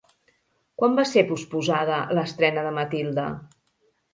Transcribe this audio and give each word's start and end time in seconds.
Quan 0.81 0.95
va 0.99 1.03
ser 1.09 1.23
posposada 1.33 1.99
l'estrena 2.19 2.65
de 2.69 2.73
Matilde? 2.79 3.29